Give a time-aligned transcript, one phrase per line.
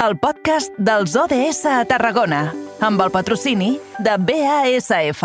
[0.00, 2.46] el podcast dels ODS a Tarragona,
[2.80, 5.24] amb el patrocini de BASF.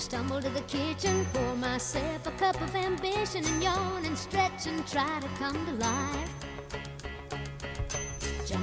[0.00, 1.26] Stumble to the kitchen.
[1.34, 5.72] Pour myself a cup of ambition and yawn and stretch and try to come to
[5.72, 6.39] life.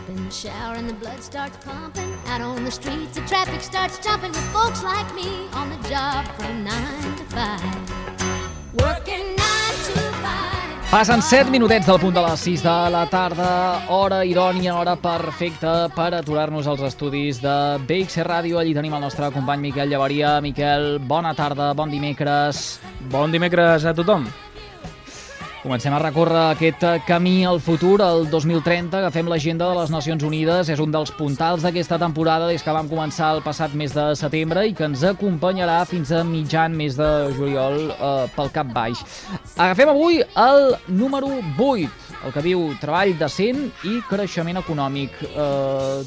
[0.07, 2.13] Jump in the shower and the blood starts pumping.
[2.27, 6.25] Out on the streets, the traffic starts jumping with folks like me on the job
[6.37, 7.61] from 9 to 5.
[8.79, 10.91] Working 9 to 5.
[10.91, 13.49] Passen 7 minutets del punt de les 6 de la tarda,
[13.89, 18.61] hora idònia, hora perfecta per aturar-nos als estudis de BXC Ràdio.
[18.61, 20.39] Allí tenim el nostre company Miquel Llevaria.
[20.41, 22.79] Miquel, bona tarda, bon dimecres.
[23.11, 24.29] Bon dimecres a tothom.
[25.67, 29.01] Comencem a recórrer aquest eh, camí al futur, el 2030.
[29.01, 30.69] Agafem l'agenda de les Nacions Unides.
[30.71, 34.63] És un dels puntals d'aquesta temporada des que vam començar el passat mes de setembre
[34.63, 39.03] i que ens acompanyarà fins a mitjan mes de juliol eh, pel cap baix.
[39.57, 45.19] Agafem avui el número 8, el que diu treball decent i creixement econòmic.
[45.27, 46.01] Eh,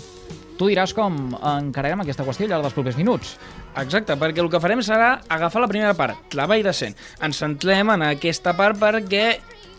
[0.60, 3.36] tu diràs com encararem aquesta qüestió al llarg dels propers minuts.
[3.80, 6.98] Exacte, perquè el que farem serà agafar la primera part, treball decent.
[7.24, 9.24] Ens centrem en aquesta part perquè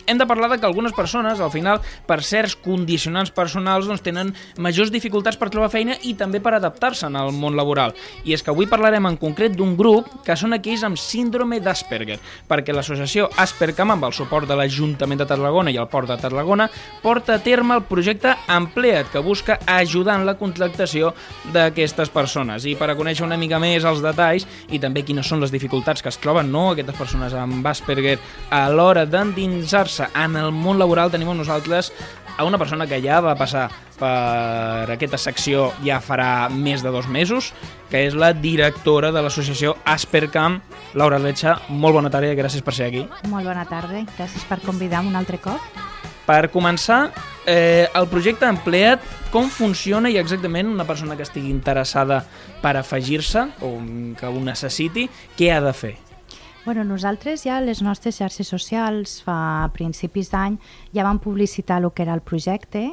[0.06, 4.32] hem de parlar de que algunes persones, al final, per certs condicionants personals, doncs, tenen
[4.58, 7.94] majors dificultats per trobar feina i també per adaptar-se al món laboral.
[8.24, 12.18] I és que avui parlarem en concret d'un grup que són aquells amb síndrome d'Asperger,
[12.48, 16.68] perquè l'associació Aspercam, amb el suport de l'Ajuntament de Tarragona i el Port de Tarragona,
[17.02, 21.12] porta a terme el projecte Emplea't, que busca ajudar en la contractació
[21.52, 22.66] d'aquestes persones.
[22.66, 26.02] I per a conèixer una mica més els detalls i també quines són les dificultats
[26.02, 28.18] que es troben no, aquestes persones amb Asperger
[28.50, 31.92] a l'hora d'endinsar-se en el món laboral tenim amb nosaltres
[32.36, 33.68] a una persona que ja va passar
[34.00, 37.52] per aquesta secció ja farà més de dos mesos,
[37.90, 40.60] que és la directora de l'associació Aspercam,
[40.98, 41.58] Laura Letxa.
[41.68, 43.06] Molt bona tarda i gràcies per ser aquí.
[43.30, 45.60] Molt bona tarda, gràcies per convidar-me un altre cop.
[46.26, 47.10] Per començar,
[47.46, 49.02] eh, el projecte Emplea't,
[49.32, 52.22] com funciona i exactament una persona que estigui interessada
[52.62, 53.74] per afegir-se o
[54.18, 55.96] que ho necessiti, què ha de fer?
[56.64, 60.60] Bueno, nosaltres ja a les nostres xarxes socials fa principis d'any
[60.94, 62.84] ja vam publicitar el que era el projecte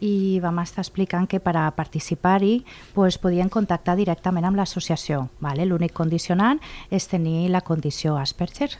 [0.00, 2.62] i vam estar explicant que per a participar-hi
[2.94, 5.26] pues, podien contactar directament amb l'associació.
[5.44, 5.66] Vale?
[5.68, 8.70] L'únic condicionant és tenir la condició Asperger.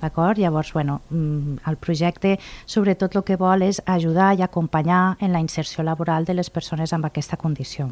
[0.00, 0.38] D'acord?
[0.38, 5.42] Llavors, bueno, mm, el projecte sobretot el que vol és ajudar i acompanyar en la
[5.42, 7.90] inserció laboral de les persones amb aquesta condició.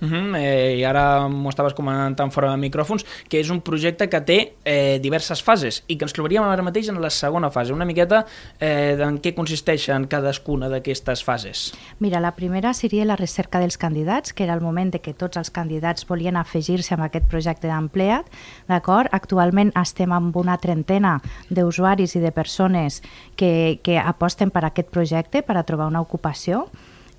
[0.00, 4.08] Uh -huh, eh, I ara m'ho estaves comentant fora de micròfons, que és un projecte
[4.08, 7.72] que té eh, diverses fases i que ens trobaríem ara mateix en la segona fase.
[7.72, 8.24] Una miqueta
[8.58, 11.72] eh, en què consisteixen cadascuna d'aquestes fases.
[11.98, 15.36] Mira, la primera seria la recerca dels candidats, que era el moment de que tots
[15.36, 18.26] els candidats volien afegir-se amb aquest projecte d'empleat.
[18.68, 19.08] D'acord?
[19.12, 23.02] Actualment estem amb una trentena d'usuaris i de persones
[23.36, 26.68] que, que aposten per aquest projecte, per a trobar una ocupació,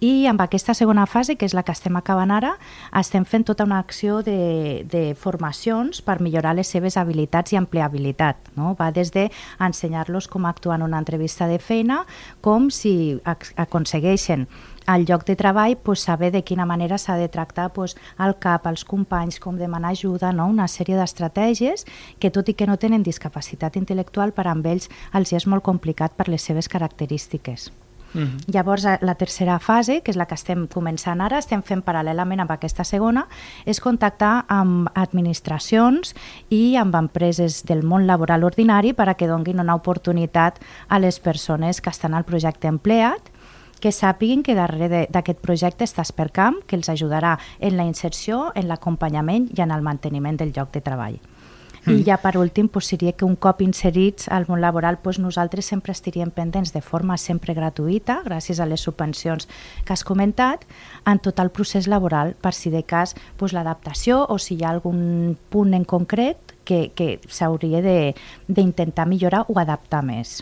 [0.02, 2.56] i amb aquesta segona fase, que és la que estem acabant ara,
[2.98, 8.50] estem fent tota una acció de, de formacions per millorar les seves habilitats i empleabilitat.
[8.58, 8.74] No?
[8.80, 9.28] Va des de
[9.62, 12.02] ensenyar-los com actuar en una entrevista de feina,
[12.42, 14.48] com si ac aconsegueixen
[14.90, 18.66] al lloc de treball pues, saber de quina manera s'ha de tractar pues, el cap,
[18.66, 20.50] els companys, com demanar ajuda, no?
[20.50, 21.86] una sèrie d'estratègies
[22.18, 26.18] que tot i que no tenen discapacitat intel·lectual, per amb ells els és molt complicat
[26.18, 27.70] per les seves característiques.
[28.14, 28.54] Uh -huh.
[28.54, 32.52] Llavors, la tercera fase, que és la que estem començant ara, estem fent paral·lelament amb
[32.52, 33.28] aquesta segona,
[33.66, 36.16] és contactar amb administracions
[36.50, 41.20] i amb empreses del món laboral ordinari per a que donguin una oportunitat a les
[41.20, 43.22] persones que estan al projecte empleat
[43.82, 48.70] que sàpiguin que darrere d'aquest projecte està Espercamp, que els ajudarà en la inserció, en
[48.70, 51.20] l'acompanyament i en el manteniment del lloc de treball.
[51.86, 51.98] Mm.
[51.98, 55.66] I ja per últim pues, seria que un cop inserits al món laboral pues, nosaltres
[55.66, 59.48] sempre estaríem pendents de forma sempre gratuïta, gràcies a les subvencions
[59.86, 60.68] que has comentat,
[61.06, 64.76] en tot el procés laboral, per si de cas pues, l'adaptació o si hi ha
[64.76, 70.42] algun punt en concret que, que s'hauria d'intentar millorar o adaptar més.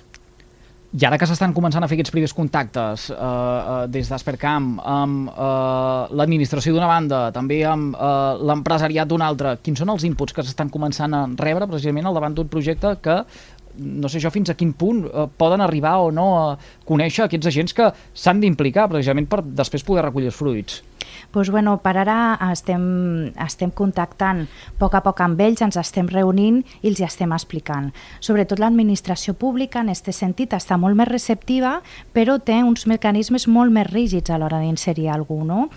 [0.89, 5.27] I ara que s'estan començant a fer aquests primers contactes eh, eh, des d'Aspercamp amb
[5.29, 10.41] eh, l'administració d'una banda, també amb eh, l'empresariat d'una altra, quins són els inputs que
[10.41, 13.19] s'estan començant a rebre precisament al davant d'un projecte que
[13.79, 16.45] no sé jo fins a quin punt eh, poden arribar o no a
[16.87, 20.83] conèixer aquests agents que s'han d'implicar precisament per després poder recollir els fruits
[21.31, 26.07] pues bueno, per ara estem, estem contactant a poc a poc amb ells, ens estem
[26.09, 27.91] reunint i els estem explicant.
[28.23, 31.79] Sobretot l'administració pública en aquest sentit està molt més receptiva,
[32.13, 35.43] però té uns mecanismes molt més rígids a l'hora d'inserir algú.
[35.45, 35.67] No?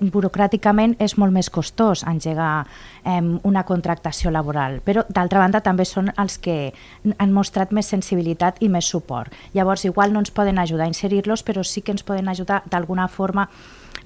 [0.00, 2.66] Burocràticament és molt més costós engegar
[3.04, 6.72] eh, una contractació laboral, però d'altra banda també són els que
[7.18, 9.32] han mostrat més sensibilitat i més suport.
[9.54, 13.08] Llavors, igual no ens poden ajudar a inserir-los, però sí que ens poden ajudar d'alguna
[13.08, 13.50] forma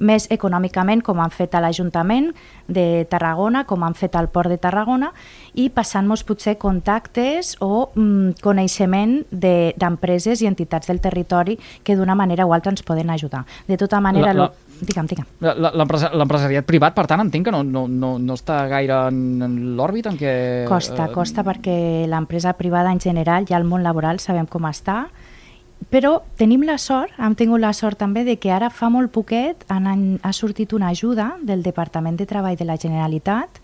[0.01, 2.31] més econòmicament, com han fet a l'Ajuntament
[2.69, 5.13] de Tarragona, com han fet al Port de Tarragona,
[5.55, 12.17] i passant-nos potser contactes o mm, coneixement d'empreses de, i entitats del territori que d'una
[12.19, 13.45] manera o altra ens poden ajudar.
[13.69, 14.33] De tota manera...
[14.35, 14.69] La, la...
[14.81, 15.27] Digue'm, digue'm.
[15.45, 20.09] L'empresariat privat, per tant, entenc que no, no, no, no està gaire en, en l'òrbit
[20.09, 20.33] en què...
[20.71, 25.03] Costa, costa perquè l'empresa privada en general i el món laboral sabem com està,
[25.89, 29.65] però tenim la sort, hem tingut la sort també de que ara fa molt poquet
[29.73, 33.63] han, ha sortit una ajuda del Departament de Treball de la Generalitat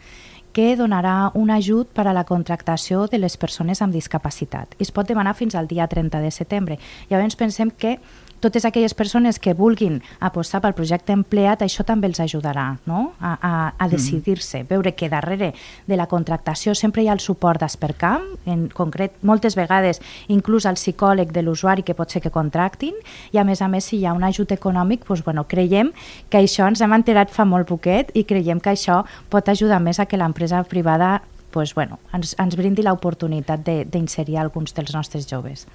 [0.56, 4.72] que donarà un ajut per a la contractació de les persones amb discapacitat.
[4.80, 6.78] Es pot demanar fins al dia 30 de setembre.
[7.10, 7.98] Llavors pensem que
[8.40, 13.12] totes aquelles persones que vulguin apostar pel projecte empleat, això també els ajudarà no?
[13.20, 13.92] a, a, a mm-hmm.
[13.92, 15.52] decidir-se, veure que darrere
[15.86, 20.02] de la contractació sempre hi ha el suport d'Espercam, en concret moltes vegades
[20.32, 22.96] inclús el psicòleg de l'usuari que pot ser que contractin
[23.32, 25.92] i a més a més si hi ha un ajut econòmic, doncs, bueno, creiem
[26.30, 30.00] que això ens hem enterat fa molt poquet i creiem que això pot ajudar més
[30.00, 31.20] a que l'empresa privada
[31.54, 35.66] doncs, bueno, ens, ens brindi l'oportunitat d'inserir alguns dels nostres joves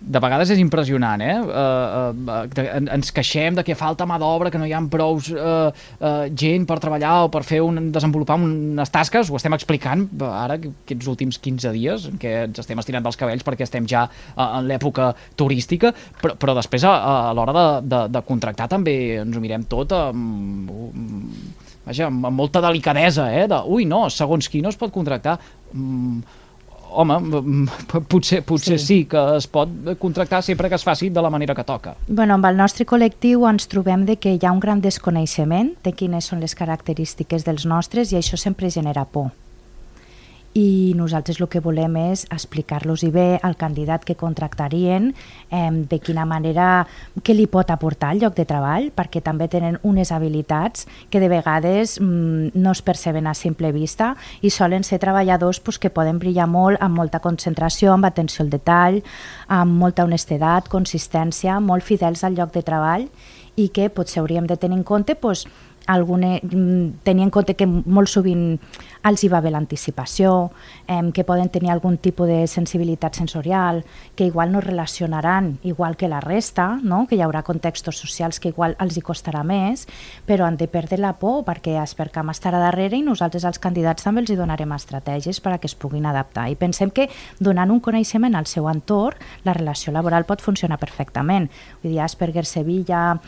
[0.00, 1.36] de vegades és impressionant, eh?
[1.40, 5.72] Uh, uh, ens queixem de que falta mà d'obra, que no hi ha prou uh,
[5.72, 10.58] uh, gent per treballar o per fer un, desenvolupar unes tasques, ho estem explicant ara
[10.60, 14.46] aquests últims 15 dies, en què ens estem estirant dels cabells perquè estem ja uh,
[14.46, 16.96] en l'època turística, però, però després a,
[17.30, 20.70] a l'hora de, de, de contractar també ens ho mirem tot amb,
[21.86, 23.46] vaja, amb, amb molta delicadesa, eh?
[23.50, 25.40] De, ui, no, segons qui no es pot contractar...
[25.72, 26.20] Um,
[26.90, 27.66] home,
[28.08, 28.86] potser, potser sí.
[28.86, 29.72] sí que es pot
[30.02, 31.96] contractar sempre que es faci de la manera que toca.
[32.08, 35.92] Bueno, amb el nostre col·lectiu ens trobem de que hi ha un gran desconeixement de
[35.92, 39.32] quines són les característiques dels nostres i això sempre genera por
[40.56, 45.10] i nosaltres el que volem és explicar-los i bé al candidat que contractarien
[45.50, 46.86] eh, de quina manera,
[47.20, 51.28] què li pot aportar al lloc de treball, perquè també tenen unes habilitats que de
[51.28, 56.22] vegades mm, no es perceben a simple vista i solen ser treballadors pues, que poden
[56.22, 59.02] brillar molt amb molta concentració, amb atenció al detall,
[59.52, 63.10] amb molta honestedat, consistència, molt fidels al lloc de treball
[63.56, 65.46] i que potser hauríem de tenir en compte pues,
[65.86, 68.58] alguna, mm, tenir en compte que molt sovint
[69.06, 70.50] els hi va bé l'anticipació,
[70.88, 73.84] eh, que poden tenir algun tipus de sensibilitat sensorial,
[74.16, 77.06] que igual no relacionaran igual que la resta, no?
[77.06, 79.86] que hi haurà contextos socials que igual els hi costarà més,
[80.26, 84.20] però han de perdre la por perquè Espercam estarà darrere i nosaltres els candidats també
[84.20, 86.48] els hi donarem estratègies per a que es puguin adaptar.
[86.50, 87.08] I pensem que
[87.38, 91.50] donant un coneixement al seu entorn, la relació laboral pot funcionar perfectament.
[91.82, 93.20] Vull dir, Asperger Sevilla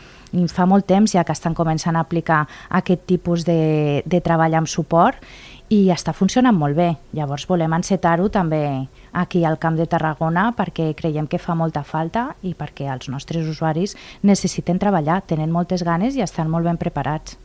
[0.51, 4.69] fa molt temps ja que estan començant a aplicar aquest tipus de, de treball amb
[4.69, 5.23] suport
[5.69, 6.89] i està funcionant molt bé.
[7.13, 12.33] Llavors volem encetar-ho també aquí al Camp de Tarragona perquè creiem que fa molta falta
[12.41, 17.37] i perquè els nostres usuaris necessiten treballar, tenen moltes ganes i estan molt ben preparats.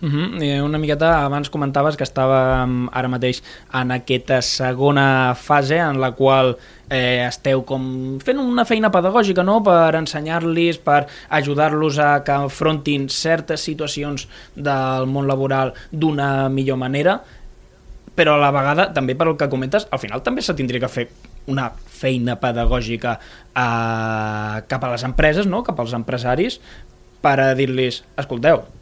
[0.00, 0.62] Uh -huh.
[0.62, 3.42] Una miqueta, abans comentaves que estava ara mateix
[3.74, 6.56] en aquesta segona fase en la qual
[6.88, 9.62] eh, esteu com fent una feina pedagògica no?
[9.62, 17.20] per ensenyar-los, per ajudar-los a que afrontin certes situacions del món laboral d'una millor manera,
[18.14, 20.88] però a la vegada, també per el que comentes, al final també se tindria que
[20.88, 21.08] fer
[21.46, 25.62] una feina pedagògica eh, cap a les empreses, no?
[25.62, 26.60] cap als empresaris,
[27.20, 28.77] per dir-los, escolteu,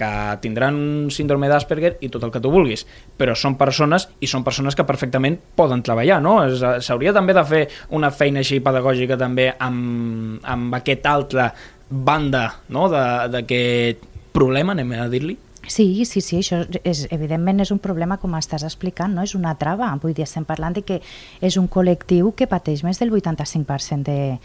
[0.00, 2.86] que tindran un síndrome d'Asperger i tot el que tu vulguis,
[3.20, 6.38] però són persones i són persones que perfectament poden treballar, no?
[6.80, 7.66] S'hauria també de fer
[7.96, 11.50] una feina així pedagògica també amb, amb aquest altre
[11.90, 12.88] banda no?
[12.88, 15.36] d'aquest problema, anem a dir-li?
[15.68, 19.22] Sí, sí, sí, això és, evidentment és un problema com estàs explicant, no?
[19.26, 19.90] és una trava.
[20.00, 21.00] Vull dir, estem parlant de que
[21.44, 24.38] és un col·lectiu que pateix més del 85% de,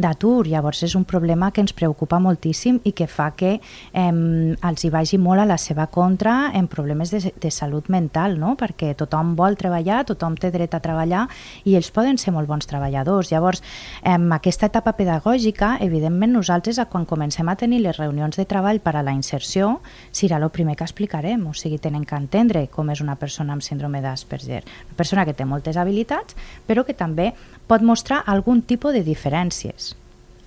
[0.00, 0.46] d'atur.
[0.48, 4.90] Llavors és un problema que ens preocupa moltíssim i que fa que eh, els hi
[4.94, 8.54] vagi molt a la seva contra en problemes de, de salut mental, no?
[8.60, 11.26] perquè tothom vol treballar, tothom té dret a treballar
[11.64, 13.32] i ells poden ser molt bons treballadors.
[13.34, 13.64] Llavors,
[14.04, 18.96] eh, aquesta etapa pedagògica, evidentment nosaltres quan comencem a tenir les reunions de treball per
[18.96, 19.80] a la inserció,
[20.14, 23.64] serà el primer que explicarem, o sigui, tenen que entendre com és una persona amb
[23.64, 24.60] síndrome d'Asperger.
[24.90, 26.36] Una persona que té moltes habilitats,
[26.68, 27.30] però que també
[27.70, 29.94] pot mostrar algun tipus de diferències.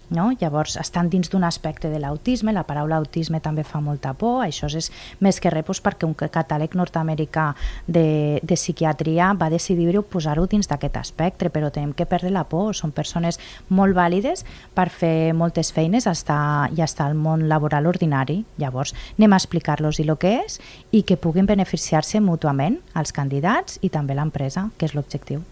[0.10, 0.32] No?
[0.40, 4.68] Llavors, estan dins d'un aspecte de l'autisme, la paraula autisme també fa molta por, això
[4.68, 4.92] és
[5.24, 7.54] més que res doncs, perquè un catàleg nord-americà
[7.88, 12.74] de, de psiquiatria va decidir posar-ho dins d'aquest espectre, però tenim que perdre la por,
[12.76, 14.46] són persones molt vàlides
[14.76, 18.44] per fer moltes feines estar, i estar al món laboral ordinari.
[18.58, 20.60] Llavors, anem a explicar-los el que és
[20.92, 25.44] i que puguin beneficiar-se mútuament els candidats i també l'empresa, que és l'objectiu.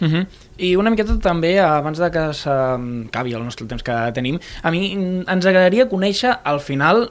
[0.00, 0.26] Uh -huh.
[0.58, 4.92] I una miqueta també, abans de que s'acabi el nostre temps que tenim, a mi
[5.26, 7.10] ens agradaria conèixer al final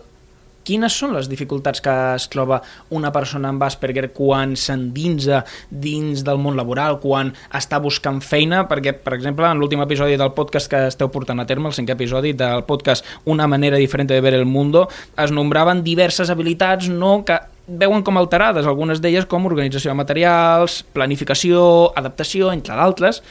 [0.67, 6.41] quines són les dificultats que es troba una persona amb Asperger quan s'endinsa dins del
[6.43, 10.87] món laboral, quan està buscant feina, perquè, per exemple, en l'últim episodi del podcast que
[10.91, 14.45] esteu portant a terme, el cinquè episodi del podcast Una manera diferent de ver el
[14.45, 19.99] mundo, es nombraven diverses habilitats no que veuen com alterades, algunes d'elles com organització de
[19.99, 23.21] materials, planificació, adaptació, entre d'altres.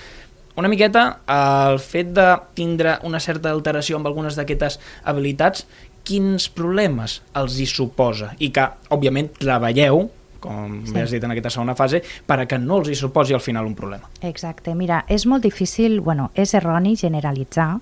[0.57, 5.67] Una miqueta el fet de tindre una certa alteració amb algunes d'aquestes habilitats,
[6.07, 8.33] quins problemes els hi suposa?
[8.39, 10.07] I que, òbviament, treballeu
[10.47, 10.95] com sí.
[11.01, 13.67] has dit en aquesta segona fase, per a que no els hi suposi al final
[13.67, 14.07] un problema.
[14.23, 14.77] Exacte.
[14.79, 17.81] Mira, és molt difícil, bueno, és erroni generalitzar,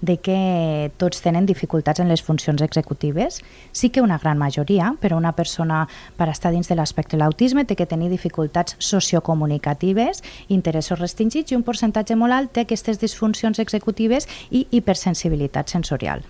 [0.00, 3.40] de que tots tenen dificultats en les funcions executives.
[3.72, 5.86] Sí que una gran majoria, però una persona
[6.16, 11.56] per estar dins de l'aspecte de l'autisme té que tenir dificultats sociocomunicatives, interessos restringits i
[11.56, 16.24] un percentatge molt alt té aquestes disfuncions executives i hipersensibilitat sensorial.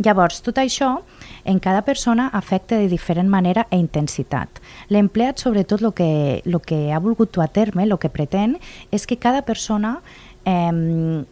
[0.00, 1.02] Llavors, tot això
[1.44, 4.62] en cada persona afecta de diferent manera e intensitat.
[4.88, 8.56] L'empleat, sobretot, el que, lo que ha volgut dur a terme, el que pretén,
[8.90, 9.98] és que cada persona
[10.46, 11.24] eh,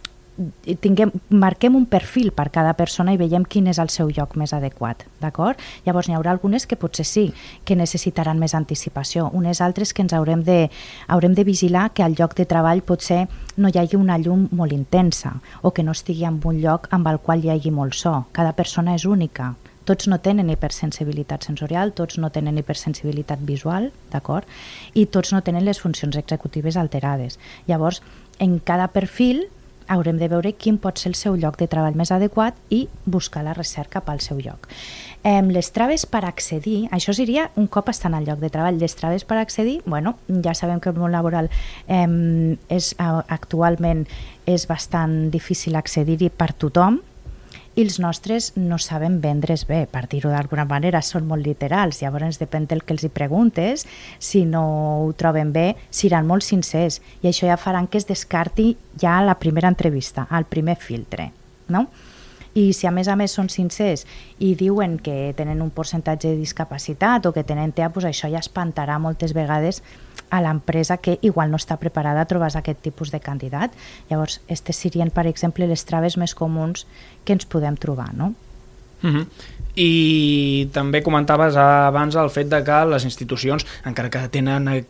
[0.81, 4.55] tinguem, marquem un perfil per cada persona i veiem quin és el seu lloc més
[4.57, 5.61] adequat, d'acord?
[5.87, 7.27] Llavors n'hi haurà algunes que potser sí,
[7.65, 10.71] que necessitaran més anticipació, unes altres que ens haurem de,
[11.09, 14.73] haurem de vigilar que al lloc de treball potser no hi hagi una llum molt
[14.73, 18.15] intensa o que no estigui en un lloc amb el qual hi hagi molt so.
[18.33, 24.47] Cada persona és única, tots no tenen hipersensibilitat sensorial, tots no tenen hipersensibilitat visual, d'acord?
[24.95, 27.41] I tots no tenen les funcions executives alterades.
[27.67, 28.03] Llavors,
[28.39, 29.49] en cada perfil
[29.91, 33.43] haurem de veure quin pot ser el seu lloc de treball més adequat i buscar
[33.45, 34.69] la recerca pel seu lloc.
[35.23, 38.97] Eh, les traves per accedir, això seria un cop estan al lloc de treball, les
[38.97, 41.51] traves per accedir, bueno, ja sabem que el món laboral
[41.89, 42.07] eh,
[42.73, 44.07] és, actualment
[44.49, 47.03] és bastant difícil accedir-hi per tothom,
[47.77, 52.41] i els nostres no saben vendre's bé, per dir-ho d'alguna manera, són molt literals, llavors
[52.41, 53.87] depèn del que els hi preguntes,
[54.19, 54.65] si no
[55.05, 59.27] ho troben bé, seran molt sincers, i això ja faran que es descarti ja a
[59.27, 61.31] la primera entrevista, al primer filtre,
[61.69, 61.87] no?
[62.55, 64.07] I si a més a més són sincers
[64.39, 68.43] i diuen que tenen un percentatge de discapacitat o que tenen TEA, doncs això ja
[68.43, 69.83] espantarà moltes vegades
[70.31, 73.75] a l'empresa que igual no està preparada a trobar aquest tipus de candidat.
[74.11, 76.87] Llavors, aquestes serien, per exemple, les traves més comuns
[77.25, 78.35] que ens podem trobar, no?
[79.03, 79.17] Mhm.
[79.17, 84.83] -huh i també comentaves abans el fet de que les institucions, encara que tenen eh,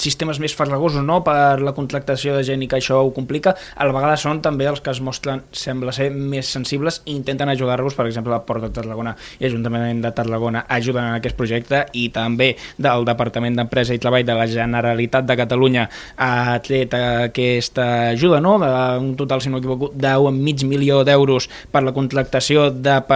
[0.00, 3.86] sistemes més farragosos no, per la contractació de gent i que això ho complica, a
[3.88, 7.96] la vegada són també els que es mostren, sembla ser, més sensibles i intenten ajudar-vos,
[7.96, 12.08] per exemple, la Port de Tarragona i Ajuntament de Tarragona ajuden en aquest projecte i
[12.14, 18.40] també del Departament d'Empresa i Treball de la Generalitat de Catalunya ha tret aquesta ajuda,
[18.44, 23.15] no?, d'un total, si no m'equivoco, d'un mig milió d'euros per la contractació de persones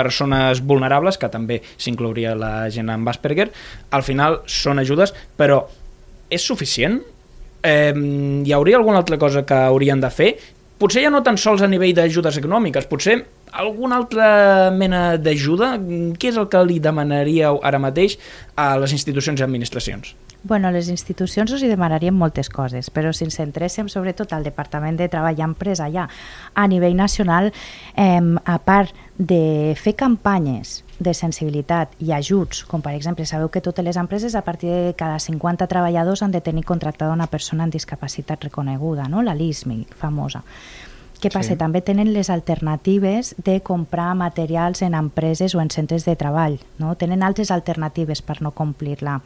[0.67, 3.51] vulnerables, que també s'inclouria la gent amb Asperger,
[3.91, 5.63] al final són ajudes, però
[6.31, 7.01] és suficient?
[7.63, 10.31] Eh, hi hauria alguna altra cosa que haurien de fer?
[10.81, 13.19] Potser ja no tan sols a nivell d'ajudes econòmiques, potser
[13.53, 15.75] alguna altra mena d'ajuda?
[16.19, 18.19] Què és el que li demanaríeu ara mateix
[18.57, 20.15] a les institucions i administracions?
[20.43, 24.97] Bueno, les institucions us hi demanaríem moltes coses, però si ens centréssim sobretot al Departament
[24.97, 26.07] de Treball i Empresa ja
[26.55, 27.51] a nivell nacional,
[27.95, 33.61] eh, a part de fer campanyes de sensibilitat i ajuts, com per exemple, sabeu que
[33.61, 37.65] totes les empreses a partir de cada 50 treballadors han de tenir contractada una persona
[37.65, 39.23] amb discapacitat reconeguda, no?
[39.23, 40.45] la LISMI, famosa.
[41.21, 41.53] Què passa?
[41.53, 41.59] Sí.
[41.61, 46.57] També tenen les alternatives de comprar materials en empreses o en centres de treball.
[46.81, 46.95] No?
[46.97, 49.21] Tenen altres alternatives per no complir-la.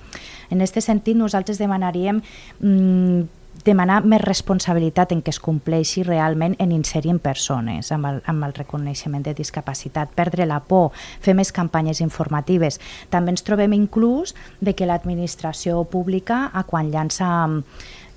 [0.50, 2.18] En aquest sentit, nosaltres demanaríem
[2.58, 3.24] mmm,
[3.62, 8.44] demanar més responsabilitat en què es compleixi realment en inserir en persones amb el, amb
[8.48, 10.90] el reconeixement de discapacitat, perdre la por,
[11.22, 12.80] fer més campanyes informatives.
[13.14, 17.28] També ens trobem inclús de que l'administració pública, a quan llança,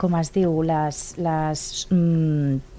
[0.01, 1.62] com es diu, les, les
[1.93, 2.76] mm,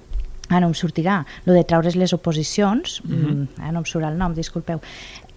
[0.48, 3.46] ara no em sortirà, lo de treure's les oposicions, mm -hmm.
[3.60, 4.80] ara no em surt el nom, disculpeu,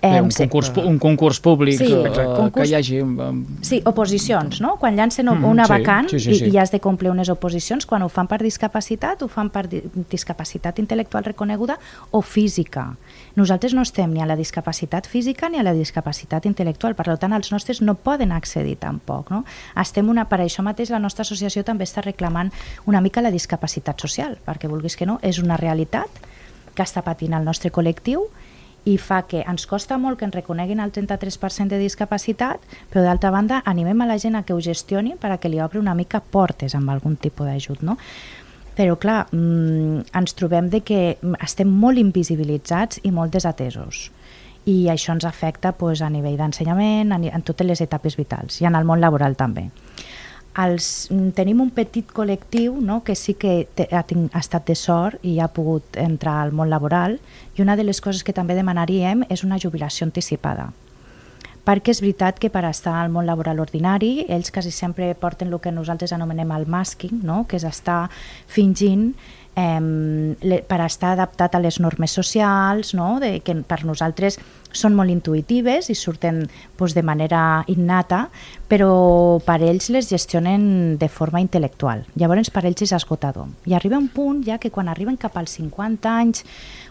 [0.01, 2.23] Bé, Em un, sé- concurs, un concurs públic Sí, eh, exacte.
[2.33, 2.95] que Concurs- hi hagi...
[2.97, 4.77] eh, Sí, oposicions, no?
[4.77, 6.45] Quan llancen Mhm, una sí, vacant sí, sí, i, sí.
[6.49, 9.83] i has de complir unes oposicions, quan ho fan per discapacitat, ho fan per di
[10.09, 11.77] discapacitat intel·lectual reconeguda
[12.09, 12.95] o física.
[13.35, 17.33] Nosaltres no estem ni a la discapacitat física ni a la discapacitat intel·lectual, per tant
[17.33, 19.29] els nostres no poden accedir tampoc.
[19.29, 19.45] No?
[19.79, 22.51] Estem una, per això mateix la nostra associació també està reclamant
[22.87, 26.09] una mica la discapacitat social, perquè vulguis que no, és una realitat
[26.73, 28.25] que està patint el nostre col·lectiu
[28.85, 33.31] i fa que ens costa molt que ens reconeguin el 33% de discapacitat, però d'altra
[33.31, 35.95] banda animem a la gent a que ho gestioni per a que li obri una
[35.95, 37.83] mica portes amb algun tipus d'ajut.
[37.85, 37.97] No?
[38.75, 44.09] Però clar, mm, ens trobem de que estem molt invisibilitzats i molt desatesos
[44.65, 48.75] i això ens afecta pues, a nivell d'ensenyament, en totes les etapes vitals i en
[48.77, 49.69] el món laboral també.
[50.59, 54.67] Els, mm, tenim un petit col·lectiu no, que sí que te, ha, tin- ha estat
[54.67, 57.19] de sort i ha pogut entrar al món laboral
[57.55, 60.73] i una de les coses que també demanaríem és una jubilació anticipada
[61.63, 65.59] perquè és veritat que per estar al món laboral ordinari ells quasi sempre porten el
[65.61, 67.45] que nosaltres anomenem el masking, no?
[67.47, 68.09] que és estar
[68.47, 69.13] fingint
[69.55, 73.19] eh, per estar adaptat a les normes socials, no?
[73.19, 74.39] de, que per nosaltres
[74.71, 76.45] són molt intuïtives i surten
[76.79, 78.27] pues, de manera innata,
[78.71, 82.05] però per ells les gestionen de forma intel·lectual.
[82.15, 83.51] Llavors per ells és esgotador.
[83.67, 86.45] I arriba un punt ja que quan arriben cap als 50 anys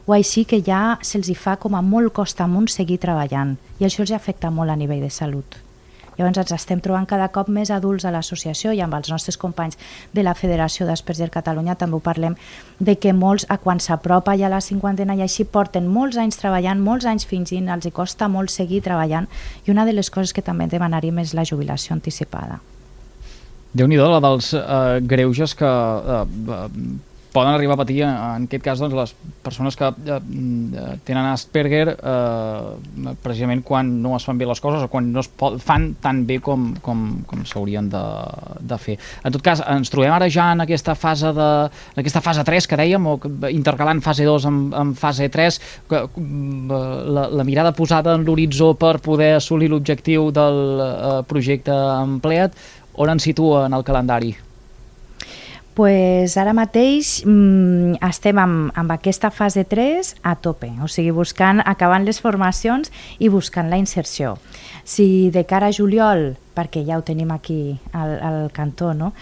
[0.07, 4.05] o així que ja se'ls fa com a molt costa amunt seguir treballant i això
[4.05, 5.70] els afecta molt a nivell de salut.
[6.21, 9.79] Llavors ens estem trobant cada cop més adults a l'associació i amb els nostres companys
[10.13, 12.35] de la Federació d'Asperger Catalunya també ho parlem,
[12.77, 16.85] de que molts, a quan s'apropa ja la cinquantena i així, porten molts anys treballant,
[16.85, 19.31] molts anys fingint, els hi costa molt seguir treballant
[19.65, 22.61] i una de les coses que també demanaríem és la jubilació anticipada.
[23.73, 26.25] Déu-n'hi-do, la dels eh, greuges que eh,
[26.59, 26.69] eh,
[27.33, 31.95] poden arribar a patir, en aquest cas, doncs, les persones que eh, mm, tenen Asperger
[31.95, 35.31] eh, precisament quan no es fan bé les coses o quan no es
[35.63, 38.03] fan tan bé com, com, com s'haurien de,
[38.73, 38.99] de fer.
[39.25, 41.51] En tot cas, ens trobem ara ja en aquesta fase de,
[41.95, 43.17] en aquesta fase 3 que dèiem, o
[43.51, 45.61] intercalant fase 2 amb, amb fase 3,
[45.91, 46.05] que,
[46.71, 52.59] la, la mirada posada en l'horitzó per poder assolir l'objectiu del eh, projecte empleat,
[53.01, 54.35] on ens situa en el calendari?
[55.75, 61.63] Pues ara mateix mm, estem amb, amb aquesta fase 3 a tope, o sigui, buscant,
[61.65, 64.37] acabant les formacions i buscant la inserció.
[64.85, 69.13] Si de cara a juliol, perquè ja ho tenim aquí al, al cantó, no?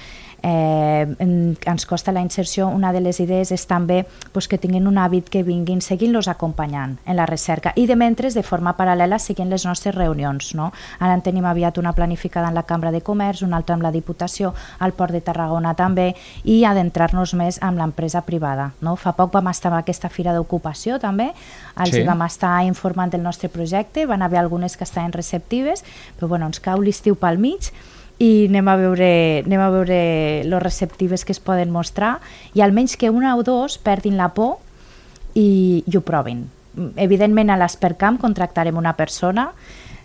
[0.48, 4.86] Eh, en- ens costa la inserció, una de les idees és també pues, que tinguin
[4.88, 9.18] un hàbit que vinguin seguint-los acompanyant en la recerca i de mentre, de forma paral·lela,
[9.18, 10.54] seguint les nostres reunions.
[10.54, 10.70] No?
[10.98, 13.92] Ara en tenim aviat una planificada en la Cambra de Comerç, una altra amb la
[13.92, 18.72] Diputació, al Port de Tarragona també, i adentrar-nos més amb l'empresa privada.
[18.80, 18.96] No?
[18.96, 21.32] Fa poc vam estar a aquesta fira d'ocupació també,
[21.76, 22.02] els sí.
[22.06, 25.84] vam estar informant del nostre projecte, van haver algunes que estaven receptives,
[26.18, 27.72] però bueno, ens cau l'estiu pel mig
[28.18, 29.10] i anem a veure,
[29.46, 29.98] anem a veure
[30.44, 32.18] les receptives que es poden mostrar
[32.54, 34.58] i almenys que una o dos perdin la por
[35.34, 36.48] i, i ho provin.
[36.98, 39.52] Evidentment a l'Espercamp contractarem una persona,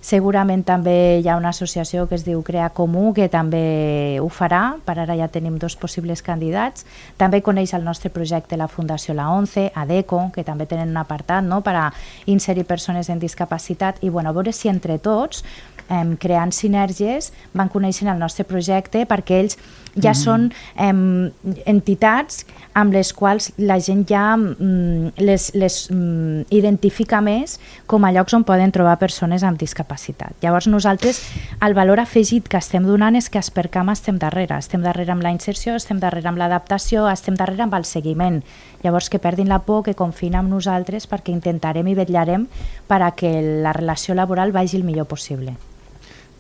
[0.04, 4.76] segurament també hi ha una associació que es diu Crea Comú que també ho farà,
[4.84, 6.86] per ara ja tenim dos possibles candidats.
[7.18, 11.46] També coneix el nostre projecte la Fundació La 11, ADECO, que també tenen un apartat
[11.48, 11.86] no?, per a
[12.28, 15.46] inserir persones amb discapacitat i bueno, veure si entre tots
[15.90, 19.58] em, creant sinergies van coneixent el nostre projecte perquè ells
[19.96, 20.18] ja mm.
[20.18, 20.48] són
[20.80, 21.32] em,
[21.70, 22.44] entitats
[22.74, 28.34] amb les quals la gent ja mm, les, les mm, identifica més com a llocs
[28.34, 30.34] on poden trobar persones amb discapacitat.
[30.42, 31.22] Llavors nosaltres
[31.62, 35.26] el valor afegit que estem donant és que a Espercam estem darrere, estem darrere amb
[35.26, 38.42] la inserció, estem darrere amb l'adaptació, estem darrere amb el seguiment.
[38.84, 42.48] Llavors que perdin la por, que confin amb nosaltres perquè intentarem i vetllarem
[42.88, 45.56] per a que la relació laboral vagi el millor possible.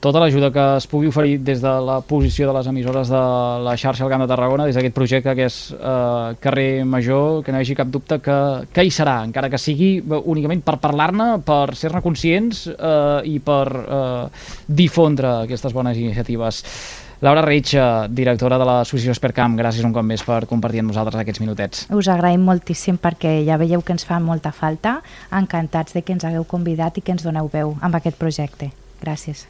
[0.04, 3.22] Tota l'ajuda que es pugui oferir des de la posició de les emissores de
[3.64, 7.54] la xarxa al Camp de Tarragona, des d'aquest projecte que és eh, carrer Major, que
[7.54, 8.36] no hi hagi cap dubte que,
[8.76, 13.64] que hi serà, encara que sigui únicament per parlar-ne, per ser-ne conscients eh, i per
[13.72, 16.62] eh, difondre aquestes bones iniciatives.
[17.24, 21.24] Laura Reig, eh, directora de l'associació Espercamp, gràcies un cop més per compartir amb nosaltres
[21.24, 21.88] aquests minutets.
[21.96, 24.98] Us agraïm moltíssim perquè ja veieu que ens fa molta falta.
[25.32, 28.74] Encantats de que ens hagueu convidat i que ens doneu veu amb aquest projecte.
[29.00, 29.42] Gràcies.